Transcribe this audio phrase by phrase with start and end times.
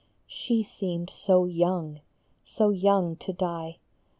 [0.25, 2.01] She seemed so young,
[2.43, 3.77] so young to die